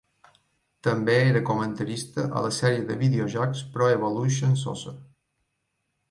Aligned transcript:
També 0.85 1.17
era 1.25 1.41
comentarista 1.49 2.23
a 2.39 2.41
la 2.45 2.53
sèrie 2.59 2.85
de 2.91 2.97
videojocs 3.01 3.61
"Pro 3.75 3.91
Evolution 3.97 4.57
Soccer". 4.63 4.95